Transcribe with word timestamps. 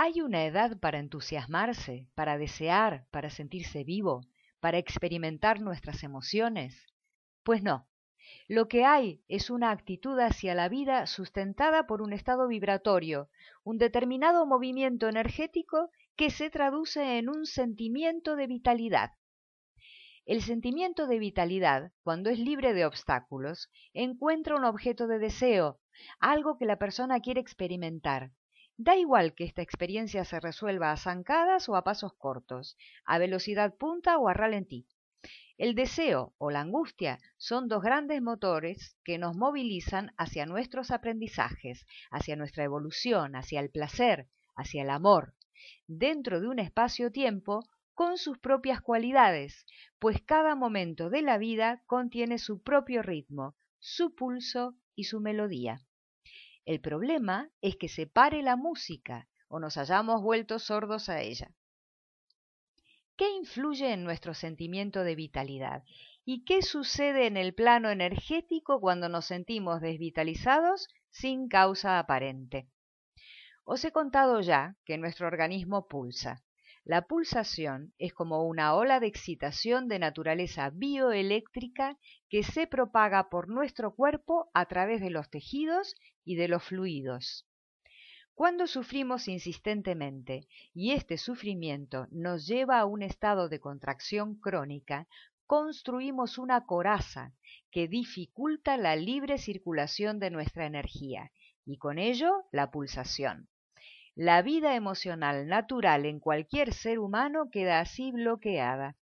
¿Hay 0.00 0.20
una 0.20 0.44
edad 0.44 0.78
para 0.78 1.00
entusiasmarse, 1.00 2.06
para 2.14 2.38
desear, 2.38 3.08
para 3.10 3.30
sentirse 3.30 3.82
vivo, 3.82 4.20
para 4.60 4.78
experimentar 4.78 5.60
nuestras 5.60 6.04
emociones? 6.04 6.86
Pues 7.42 7.64
no. 7.64 7.88
Lo 8.46 8.68
que 8.68 8.84
hay 8.84 9.24
es 9.26 9.50
una 9.50 9.72
actitud 9.72 10.16
hacia 10.20 10.54
la 10.54 10.68
vida 10.68 11.04
sustentada 11.08 11.88
por 11.88 12.00
un 12.00 12.12
estado 12.12 12.46
vibratorio, 12.46 13.28
un 13.64 13.76
determinado 13.78 14.46
movimiento 14.46 15.08
energético 15.08 15.90
que 16.14 16.30
se 16.30 16.48
traduce 16.48 17.18
en 17.18 17.28
un 17.28 17.44
sentimiento 17.44 18.36
de 18.36 18.46
vitalidad. 18.46 19.14
El 20.26 20.42
sentimiento 20.42 21.08
de 21.08 21.18
vitalidad, 21.18 21.90
cuando 22.04 22.30
es 22.30 22.38
libre 22.38 22.72
de 22.72 22.86
obstáculos, 22.86 23.68
encuentra 23.94 24.54
un 24.54 24.64
objeto 24.64 25.08
de 25.08 25.18
deseo, 25.18 25.80
algo 26.20 26.56
que 26.56 26.66
la 26.66 26.78
persona 26.78 27.18
quiere 27.18 27.40
experimentar. 27.40 28.30
Da 28.80 28.94
igual 28.94 29.34
que 29.34 29.42
esta 29.42 29.60
experiencia 29.60 30.24
se 30.24 30.38
resuelva 30.38 30.92
a 30.92 30.96
zancadas 30.96 31.68
o 31.68 31.74
a 31.74 31.82
pasos 31.82 32.12
cortos, 32.14 32.76
a 33.04 33.18
velocidad 33.18 33.74
punta 33.74 34.18
o 34.18 34.28
a 34.28 34.34
ralentí. 34.34 34.86
El 35.56 35.74
deseo 35.74 36.32
o 36.38 36.52
la 36.52 36.60
angustia 36.60 37.18
son 37.38 37.66
dos 37.66 37.82
grandes 37.82 38.22
motores 38.22 38.96
que 39.02 39.18
nos 39.18 39.34
movilizan 39.34 40.14
hacia 40.16 40.46
nuestros 40.46 40.92
aprendizajes, 40.92 41.84
hacia 42.12 42.36
nuestra 42.36 42.62
evolución, 42.62 43.34
hacia 43.34 43.58
el 43.58 43.68
placer, 43.68 44.28
hacia 44.54 44.84
el 44.84 44.90
amor, 44.90 45.34
dentro 45.88 46.40
de 46.40 46.46
un 46.46 46.60
espacio-tiempo 46.60 47.68
con 47.94 48.16
sus 48.16 48.38
propias 48.38 48.80
cualidades, 48.80 49.66
pues 49.98 50.22
cada 50.22 50.54
momento 50.54 51.10
de 51.10 51.22
la 51.22 51.36
vida 51.36 51.82
contiene 51.86 52.38
su 52.38 52.62
propio 52.62 53.02
ritmo, 53.02 53.56
su 53.80 54.14
pulso 54.14 54.76
y 54.94 55.04
su 55.04 55.18
melodía. 55.18 55.87
El 56.68 56.82
problema 56.82 57.50
es 57.62 57.76
que 57.76 57.88
se 57.88 58.06
pare 58.06 58.42
la 58.42 58.54
música 58.54 59.26
o 59.48 59.58
nos 59.58 59.78
hayamos 59.78 60.20
vuelto 60.20 60.58
sordos 60.58 61.08
a 61.08 61.22
ella. 61.22 61.50
¿Qué 63.16 63.30
influye 63.30 63.90
en 63.90 64.04
nuestro 64.04 64.34
sentimiento 64.34 65.02
de 65.02 65.14
vitalidad? 65.14 65.82
¿Y 66.26 66.44
qué 66.44 66.60
sucede 66.60 67.26
en 67.26 67.38
el 67.38 67.54
plano 67.54 67.88
energético 67.88 68.82
cuando 68.82 69.08
nos 69.08 69.24
sentimos 69.24 69.80
desvitalizados 69.80 70.88
sin 71.08 71.48
causa 71.48 71.98
aparente? 71.98 72.68
Os 73.64 73.82
he 73.86 73.90
contado 73.90 74.42
ya 74.42 74.76
que 74.84 74.98
nuestro 74.98 75.26
organismo 75.26 75.88
pulsa. 75.88 76.44
La 76.88 77.02
pulsación 77.02 77.92
es 77.98 78.14
como 78.14 78.46
una 78.46 78.72
ola 78.74 78.98
de 78.98 79.08
excitación 79.08 79.88
de 79.88 79.98
naturaleza 79.98 80.70
bioeléctrica 80.70 81.98
que 82.30 82.42
se 82.42 82.66
propaga 82.66 83.28
por 83.28 83.50
nuestro 83.50 83.94
cuerpo 83.94 84.50
a 84.54 84.64
través 84.64 85.02
de 85.02 85.10
los 85.10 85.28
tejidos 85.28 85.94
y 86.24 86.36
de 86.36 86.48
los 86.48 86.64
fluidos. 86.64 87.46
Cuando 88.32 88.66
sufrimos 88.66 89.28
insistentemente 89.28 90.48
y 90.72 90.92
este 90.92 91.18
sufrimiento 91.18 92.06
nos 92.10 92.46
lleva 92.46 92.80
a 92.80 92.86
un 92.86 93.02
estado 93.02 93.50
de 93.50 93.60
contracción 93.60 94.36
crónica, 94.40 95.06
construimos 95.44 96.38
una 96.38 96.64
coraza 96.64 97.34
que 97.70 97.86
dificulta 97.86 98.78
la 98.78 98.96
libre 98.96 99.36
circulación 99.36 100.18
de 100.20 100.30
nuestra 100.30 100.64
energía 100.64 101.32
y 101.66 101.76
con 101.76 101.98
ello 101.98 102.46
la 102.50 102.70
pulsación. 102.70 103.46
La 104.20 104.42
vida 104.42 104.74
emocional 104.74 105.46
natural 105.46 106.04
en 106.04 106.18
cualquier 106.18 106.74
ser 106.74 106.98
humano 106.98 107.50
queda 107.52 107.78
así 107.78 108.10
bloqueada. 108.10 108.96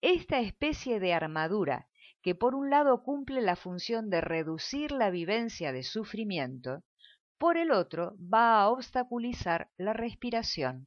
Esta 0.00 0.38
especie 0.38 1.00
de 1.00 1.12
armadura, 1.12 1.88
que 2.22 2.36
por 2.36 2.54
un 2.54 2.70
lado 2.70 3.02
cumple 3.02 3.40
la 3.40 3.56
función 3.56 4.08
de 4.08 4.20
reducir 4.20 4.92
la 4.92 5.10
vivencia 5.10 5.72
de 5.72 5.82
sufrimiento, 5.82 6.84
por 7.36 7.56
el 7.56 7.72
otro 7.72 8.14
va 8.32 8.60
a 8.60 8.68
obstaculizar 8.68 9.70
la 9.76 9.92
respiración, 9.92 10.86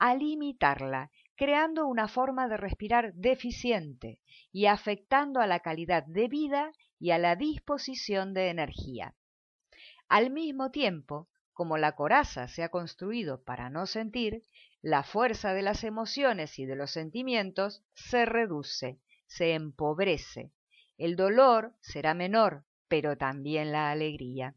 a 0.00 0.16
limitarla, 0.16 1.12
creando 1.36 1.86
una 1.86 2.08
forma 2.08 2.48
de 2.48 2.56
respirar 2.56 3.14
deficiente 3.14 4.18
y 4.50 4.66
afectando 4.66 5.38
a 5.38 5.46
la 5.46 5.60
calidad 5.60 6.02
de 6.06 6.26
vida 6.26 6.72
y 6.98 7.12
a 7.12 7.18
la 7.18 7.36
disposición 7.36 8.34
de 8.34 8.48
energía. 8.48 9.14
Al 10.08 10.30
mismo 10.30 10.72
tiempo, 10.72 11.28
como 11.58 11.76
la 11.76 11.96
coraza 11.96 12.46
se 12.46 12.62
ha 12.62 12.68
construido 12.68 13.42
para 13.42 13.68
no 13.68 13.86
sentir, 13.86 14.44
la 14.80 15.02
fuerza 15.02 15.54
de 15.54 15.62
las 15.62 15.82
emociones 15.82 16.56
y 16.60 16.66
de 16.66 16.76
los 16.76 16.92
sentimientos 16.92 17.82
se 17.94 18.26
reduce, 18.26 19.00
se 19.26 19.54
empobrece. 19.54 20.52
El 20.98 21.16
dolor 21.16 21.74
será 21.80 22.14
menor, 22.14 22.64
pero 22.86 23.18
también 23.18 23.72
la 23.72 23.90
alegría. 23.90 24.54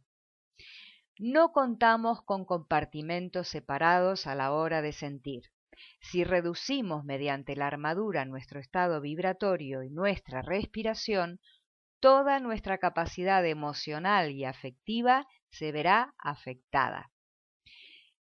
No 1.18 1.52
contamos 1.54 2.22
con 2.22 2.46
compartimentos 2.46 3.48
separados 3.48 4.28
a 4.28 4.36
la 4.36 4.52
hora 4.52 4.84
de 4.84 4.92
sentir. 4.92 5.46
Si 6.02 6.24
reducimos 6.24 7.04
mediante 7.04 7.56
la 7.56 7.66
armadura 7.66 8.26
nuestro 8.26 8.60
estado 8.60 9.02
vibratorio 9.02 9.82
y 9.82 9.90
nuestra 9.90 10.44
respiración, 10.44 11.40
toda 12.00 12.40
nuestra 12.40 12.78
capacidad 12.78 13.44
emocional 13.44 14.30
y 14.30 14.46
afectiva 14.46 15.26
se 15.52 15.72
verá 15.72 16.14
afectada. 16.18 17.12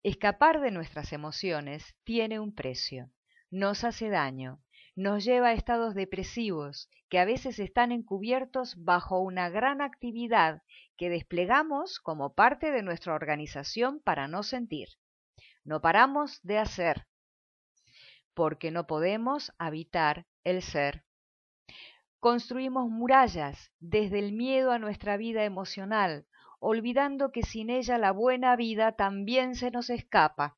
Escapar 0.02 0.60
de 0.60 0.70
nuestras 0.70 1.12
emociones 1.12 1.94
tiene 2.04 2.40
un 2.40 2.54
precio, 2.54 3.10
nos 3.50 3.84
hace 3.84 4.08
daño, 4.08 4.62
nos 4.94 5.24
lleva 5.24 5.48
a 5.48 5.52
estados 5.52 5.94
depresivos 5.94 6.88
que 7.08 7.18
a 7.18 7.24
veces 7.24 7.58
están 7.58 7.92
encubiertos 7.92 8.74
bajo 8.82 9.20
una 9.20 9.48
gran 9.48 9.80
actividad 9.80 10.62
que 10.96 11.08
desplegamos 11.08 12.00
como 12.00 12.34
parte 12.34 12.72
de 12.72 12.82
nuestra 12.82 13.14
organización 13.14 14.00
para 14.00 14.28
no 14.28 14.42
sentir. 14.42 14.88
No 15.64 15.80
paramos 15.80 16.40
de 16.42 16.58
hacer, 16.58 17.06
porque 18.34 18.70
no 18.70 18.86
podemos 18.86 19.52
habitar 19.58 20.26
el 20.44 20.62
ser. 20.62 21.04
Construimos 22.20 22.88
murallas 22.88 23.72
desde 23.78 24.18
el 24.18 24.32
miedo 24.32 24.72
a 24.72 24.78
nuestra 24.78 25.16
vida 25.16 25.44
emocional, 25.44 26.26
olvidando 26.58 27.30
que 27.30 27.42
sin 27.42 27.70
ella 27.70 27.98
la 27.98 28.12
buena 28.12 28.56
vida 28.56 28.92
también 28.92 29.54
se 29.54 29.70
nos 29.70 29.90
escapa. 29.90 30.56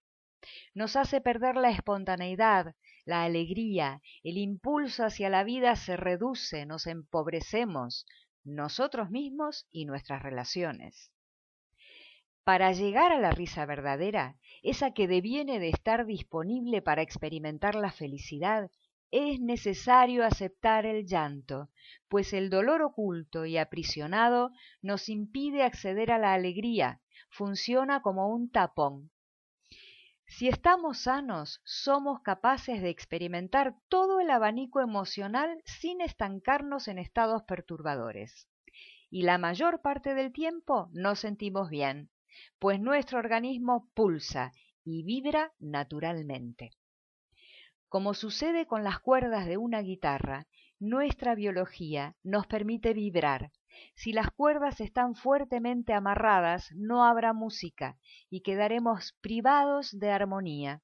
Nos 0.74 0.96
hace 0.96 1.20
perder 1.20 1.56
la 1.56 1.70
espontaneidad, 1.70 2.74
la 3.04 3.24
alegría, 3.24 4.00
el 4.22 4.38
impulso 4.38 5.04
hacia 5.04 5.28
la 5.28 5.44
vida 5.44 5.76
se 5.76 5.96
reduce, 5.96 6.64
nos 6.66 6.86
empobrecemos, 6.86 8.06
nosotros 8.44 9.10
mismos 9.10 9.66
y 9.70 9.84
nuestras 9.84 10.22
relaciones. 10.22 11.12
Para 12.44 12.72
llegar 12.72 13.12
a 13.12 13.20
la 13.20 13.32
risa 13.32 13.66
verdadera, 13.66 14.36
esa 14.62 14.92
que 14.92 15.06
deviene 15.06 15.58
de 15.58 15.68
estar 15.68 16.06
disponible 16.06 16.80
para 16.80 17.02
experimentar 17.02 17.74
la 17.74 17.92
felicidad, 17.92 18.70
es 19.10 19.40
necesario 19.40 20.24
aceptar 20.24 20.86
el 20.86 21.06
llanto, 21.06 21.68
pues 22.08 22.32
el 22.32 22.48
dolor 22.48 22.82
oculto 22.82 23.44
y 23.44 23.56
aprisionado 23.56 24.52
nos 24.82 25.08
impide 25.08 25.62
acceder 25.62 26.12
a 26.12 26.18
la 26.18 26.32
alegría, 26.32 27.00
funciona 27.28 28.02
como 28.02 28.28
un 28.28 28.50
tapón. 28.50 29.10
Si 30.26 30.46
estamos 30.46 31.00
sanos, 31.00 31.60
somos 31.64 32.20
capaces 32.22 32.80
de 32.82 32.88
experimentar 32.88 33.74
todo 33.88 34.20
el 34.20 34.30
abanico 34.30 34.80
emocional 34.80 35.60
sin 35.64 36.00
estancarnos 36.00 36.86
en 36.86 36.98
estados 36.98 37.42
perturbadores. 37.42 38.48
Y 39.10 39.22
la 39.22 39.38
mayor 39.38 39.82
parte 39.82 40.14
del 40.14 40.32
tiempo 40.32 40.88
nos 40.92 41.18
sentimos 41.18 41.68
bien, 41.68 42.10
pues 42.60 42.78
nuestro 42.78 43.18
organismo 43.18 43.90
pulsa 43.92 44.52
y 44.84 45.02
vibra 45.02 45.52
naturalmente. 45.58 46.70
Como 47.90 48.14
sucede 48.14 48.66
con 48.66 48.84
las 48.84 49.00
cuerdas 49.00 49.46
de 49.46 49.56
una 49.56 49.80
guitarra, 49.80 50.46
nuestra 50.78 51.34
biología 51.34 52.14
nos 52.22 52.46
permite 52.46 52.94
vibrar. 52.94 53.50
Si 53.96 54.12
las 54.12 54.30
cuerdas 54.30 54.80
están 54.80 55.16
fuertemente 55.16 55.92
amarradas, 55.92 56.70
no 56.76 57.04
habrá 57.04 57.32
música 57.32 57.98
y 58.30 58.42
quedaremos 58.42 59.18
privados 59.20 59.90
de 59.98 60.08
armonía. 60.12 60.82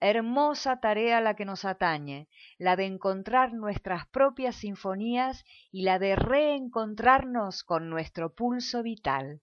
Hermosa 0.00 0.80
tarea 0.80 1.20
la 1.20 1.36
que 1.36 1.44
nos 1.44 1.66
atañe, 1.66 2.28
la 2.56 2.76
de 2.76 2.86
encontrar 2.86 3.52
nuestras 3.52 4.06
propias 4.06 4.56
sinfonías 4.56 5.44
y 5.70 5.82
la 5.82 5.98
de 5.98 6.16
reencontrarnos 6.16 7.62
con 7.62 7.90
nuestro 7.90 8.34
pulso 8.34 8.82
vital. 8.82 9.42